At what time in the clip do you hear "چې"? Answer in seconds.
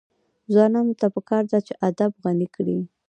1.65-1.73